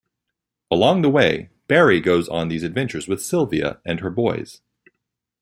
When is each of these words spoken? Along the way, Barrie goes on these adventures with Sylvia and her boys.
Along 0.71 1.03
the 1.03 1.11
way, 1.11 1.51
Barrie 1.67 2.01
goes 2.01 2.27
on 2.27 2.47
these 2.47 2.63
adventures 2.63 3.07
with 3.07 3.21
Sylvia 3.23 3.79
and 3.85 3.99
her 3.99 4.09
boys. 4.09 4.59